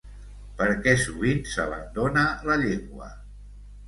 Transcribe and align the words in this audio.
Per 0.59 0.69
què 0.85 0.93
sovint 1.01 1.43
s’abandona 1.51 2.23
la 2.47 2.57
llengua? 2.63 3.11